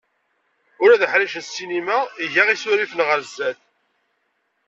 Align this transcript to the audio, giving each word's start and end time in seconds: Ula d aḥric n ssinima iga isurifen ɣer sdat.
Ula 0.83 1.01
d 1.01 1.01
aḥric 1.05 1.33
n 1.39 1.43
ssinima 1.45 1.97
iga 2.23 2.43
isurifen 2.49 3.01
ɣer 3.07 3.19
sdat. 3.27 3.59